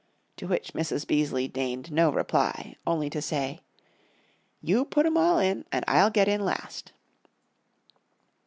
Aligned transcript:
To 0.37 0.47
which 0.47 0.73
Mrs. 0.73 1.05
Beaseley 1.05 1.47
deigned 1.47 1.91
no 1.91 2.09
reply, 2.11 2.75
only 2.87 3.07
to 3.11 3.21
say, 3.21 3.61
"You 4.59 4.83
put 4.83 5.05
'em 5.05 5.15
all 5.15 5.37
in, 5.37 5.63
and 5.71 5.85
I'll 5.87 6.09
get 6.09 6.27
in 6.27 6.43
last." 6.43 6.91